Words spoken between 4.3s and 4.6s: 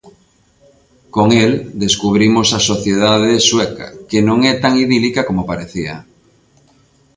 é